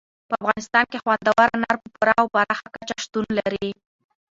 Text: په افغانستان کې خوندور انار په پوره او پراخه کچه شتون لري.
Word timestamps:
په 0.27 0.33
افغانستان 0.41 0.85
کې 0.91 1.01
خوندور 1.03 1.47
انار 1.55 1.77
په 1.81 1.89
پوره 1.95 2.13
او 2.21 2.27
پراخه 2.33 2.67
کچه 2.75 2.95
شتون 3.03 3.25
لري. 3.37 3.69